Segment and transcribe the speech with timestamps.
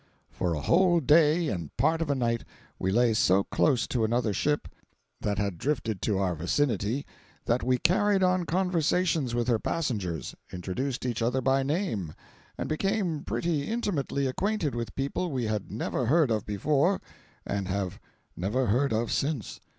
[0.31, 2.43] For a whole day and part of a night
[2.79, 4.67] we lay so close to another ship
[5.19, 7.05] that had drifted to our vicinity,
[7.45, 12.15] that we carried on conversations with her passengers, introduced each other by name,
[12.57, 16.99] and became pretty intimately acquainted with people we had never heard of before,
[17.45, 17.99] and have
[18.35, 19.59] never heard of since.